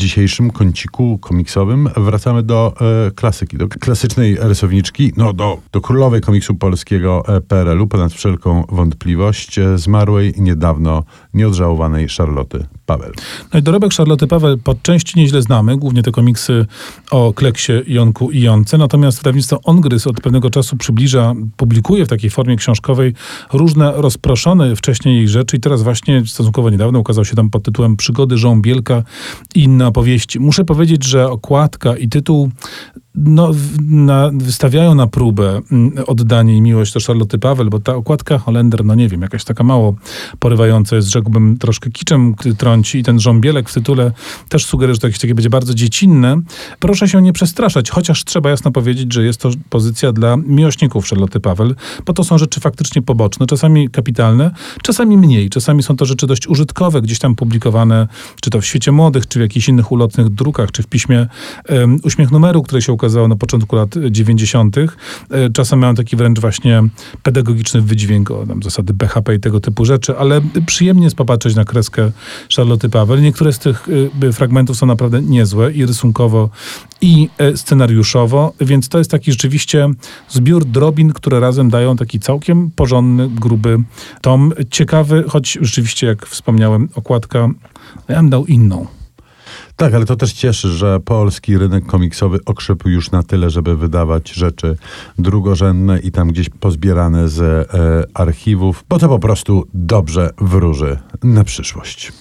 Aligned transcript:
dzisiejszym 0.00 0.50
kąciku 0.50 1.18
komiksowym 1.18 1.88
wracamy 1.96 2.42
do 2.42 2.74
e, 3.06 3.10
klasyki, 3.10 3.56
do 3.56 3.68
klasycznej 3.68 4.36
rysowniczki, 4.40 5.12
no 5.16 5.32
do, 5.32 5.58
do 5.72 5.80
królowej 5.80 6.20
komiksu 6.20 6.54
polskiego 6.54 7.24
e, 7.28 7.40
PRL-u, 7.40 7.86
ponad 7.86 8.12
wszelką 8.12 8.64
wątpliwość, 8.68 9.58
e, 9.58 9.78
zmarłej 9.78 10.34
niedawno 10.38 11.04
nieodżałowanej 11.34 12.08
Charlotte 12.08 12.66
Paweł. 12.90 13.12
No 13.52 13.60
i 13.60 13.62
dorobek 13.62 13.94
Charlotte 13.94 14.26
Paweł 14.26 14.58
pod 14.58 14.82
części 14.82 15.18
nieźle 15.18 15.42
znamy, 15.42 15.76
głównie 15.76 16.02
te 16.02 16.10
komiksy 16.10 16.66
o 17.10 17.32
Kleksie, 17.32 17.72
Jonku 17.86 18.30
i 18.30 18.40
Jonce, 18.40 18.78
natomiast 18.78 19.18
wydawnictwo 19.18 19.60
Ongrys 19.64 20.06
od 20.06 20.20
pewnego 20.20 20.50
czasu 20.50 20.76
przybliża, 20.76 21.34
publikuje 21.56 22.06
w 22.06 22.08
takiej 22.08 22.30
formie 22.30 22.56
książkowej 22.56 23.14
różne 23.52 23.92
rozproszone 23.96 24.76
wcześniej 24.76 25.16
jej 25.16 25.28
rzeczy 25.28 25.56
i 25.56 25.60
teraz 25.60 25.82
właśnie 25.82 26.26
stosunkowo 26.26 26.70
niedawno 26.70 26.98
ukazał 26.98 27.24
się 27.24 27.36
tam 27.36 27.50
pod 27.50 27.62
tytułem 27.62 27.96
Przygody 27.96 28.38
Żąbielka 28.38 29.02
i 29.54 29.62
inne 29.62 29.86
opowieści. 29.86 30.40
Muszę 30.40 30.64
powiedzieć, 30.64 31.04
że 31.04 31.30
okładka 31.30 31.96
i 31.96 32.08
tytuł 32.08 32.50
no, 33.14 33.50
na, 33.88 34.30
wystawiają 34.34 34.94
na 34.94 35.06
próbę 35.06 35.60
mm, 35.72 35.92
oddanie 36.06 36.56
i 36.56 36.62
miłość 36.62 36.92
do 36.94 37.00
Charlotte 37.06 37.38
Paweł, 37.38 37.70
bo 37.70 37.80
ta 37.80 37.94
okładka 37.94 38.38
Holender, 38.38 38.84
no 38.84 38.94
nie 38.94 39.08
wiem, 39.08 39.22
jakaś 39.22 39.44
taka 39.44 39.64
mało 39.64 39.94
porywająca 40.38 40.96
jest, 40.96 41.08
rzekłbym, 41.08 41.58
troszkę 41.58 41.90
kiczem 41.90 42.34
trąci 42.58 42.98
i 42.98 43.02
ten 43.02 43.20
żąbielek 43.20 43.68
w 43.68 43.74
tytule 43.74 44.12
też 44.48 44.66
sugeruje, 44.66 44.94
że 44.94 45.00
to 45.00 45.06
jakieś 45.06 45.20
takie 45.20 45.34
będzie 45.34 45.50
bardzo 45.50 45.74
dziecinne. 45.74 46.40
Proszę 46.78 47.08
się 47.08 47.22
nie 47.22 47.32
przestraszać, 47.32 47.90
chociaż 47.90 48.24
trzeba 48.24 48.50
jasno 48.50 48.70
powiedzieć, 48.70 49.14
że 49.14 49.24
jest 49.24 49.40
to 49.40 49.50
pozycja 49.70 50.12
dla 50.12 50.36
miłośników 50.36 51.08
Charlotte 51.08 51.40
Paweł, 51.40 51.74
bo 52.06 52.12
to 52.12 52.24
są 52.24 52.38
rzeczy 52.38 52.60
faktycznie 52.60 53.02
poboczne, 53.02 53.46
czasami 53.46 53.88
kapitalne, 53.88 54.50
czasami 54.82 55.16
mniej, 55.16 55.50
czasami 55.50 55.82
są 55.82 55.96
to 55.96 56.04
rzeczy 56.04 56.26
dość 56.26 56.48
użytkowe, 56.48 57.02
gdzieś 57.02 57.18
tam 57.18 57.34
publikowane, 57.34 58.08
czy 58.40 58.50
to 58.50 58.60
w 58.60 58.66
Świecie 58.66 58.92
Młodych, 58.92 59.28
czy 59.28 59.38
w 59.38 59.42
jakichś 59.42 59.68
innych 59.68 59.92
ulotnych 59.92 60.28
drukach, 60.28 60.70
czy 60.70 60.82
w 60.82 60.86
piśmie 60.86 61.26
um, 61.68 61.98
Uśmiech 62.04 62.30
Numeru, 62.30 62.62
które 62.62 62.82
się 62.82 62.92
na 63.28 63.36
początku 63.36 63.76
lat 63.76 63.94
90. 64.10 64.76
E, 64.78 64.86
czasem 65.52 65.78
mają 65.78 65.94
taki 65.94 66.16
wręcz 66.16 66.38
właśnie 66.38 66.82
pedagogiczny 67.22 67.80
wydźwięk 67.80 68.30
o 68.30 68.46
tam, 68.46 68.62
zasady 68.62 68.94
BHP 68.94 69.34
i 69.34 69.40
tego 69.40 69.60
typu 69.60 69.84
rzeczy, 69.84 70.18
ale 70.18 70.40
przyjemnie 70.66 71.04
jest 71.04 71.16
popatrzeć 71.16 71.54
na 71.54 71.64
kreskę 71.64 72.10
Charlotte 72.56 72.88
Paweł. 72.88 73.16
Niektóre 73.16 73.52
z 73.52 73.58
tych 73.58 73.88
y, 74.22 74.32
fragmentów 74.32 74.76
są 74.76 74.86
naprawdę 74.86 75.22
niezłe 75.22 75.72
i 75.72 75.86
rysunkowo, 75.86 76.50
i 77.00 77.28
e, 77.38 77.56
scenariuszowo, 77.56 78.52
więc 78.60 78.88
to 78.88 78.98
jest 78.98 79.10
taki 79.10 79.32
rzeczywiście 79.32 79.88
zbiór 80.28 80.64
drobin, 80.64 81.12
które 81.12 81.40
razem 81.40 81.70
dają 81.70 81.96
taki 81.96 82.20
całkiem 82.20 82.70
porządny, 82.70 83.28
gruby 83.28 83.78
tom. 84.20 84.52
Ciekawy, 84.70 85.24
choć 85.28 85.58
rzeczywiście, 85.60 86.06
jak 86.06 86.26
wspomniałem, 86.26 86.88
okładka, 86.94 87.48
ja 88.08 88.16
bym 88.16 88.30
dał 88.30 88.46
inną. 88.46 88.99
Tak, 89.80 89.94
ale 89.94 90.04
to 90.06 90.16
też 90.16 90.32
cieszy, 90.32 90.68
że 90.68 91.00
polski 91.00 91.58
rynek 91.58 91.86
komiksowy 91.86 92.38
okrzepł 92.46 92.88
już 92.88 93.10
na 93.10 93.22
tyle, 93.22 93.50
żeby 93.50 93.76
wydawać 93.76 94.30
rzeczy 94.30 94.76
drugorzędne 95.18 96.00
i 96.00 96.10
tam 96.10 96.28
gdzieś 96.28 96.48
pozbierane 96.48 97.28
z 97.28 97.40
e, 97.40 98.04
archiwów, 98.14 98.84
bo 98.88 98.98
to 98.98 99.08
po 99.08 99.18
prostu 99.18 99.66
dobrze 99.74 100.30
wróży 100.38 100.98
na 101.22 101.44
przyszłość. 101.44 102.12